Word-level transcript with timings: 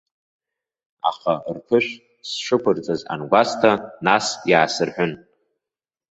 Аха 1.09 1.33
рԥышә 1.55 1.91
сшықәырҵаз 2.29 3.01
ангәасҭа, 3.13 3.71
нас 4.05 4.25
иаасырҳәын. 4.49 5.11